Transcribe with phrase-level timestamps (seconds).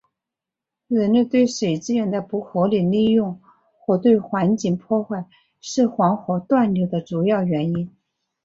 [0.87, 3.39] 人类对水资源的不合理利用
[3.77, 5.25] 和对环境的破坏
[5.59, 7.91] 是黄河断流的主要原因。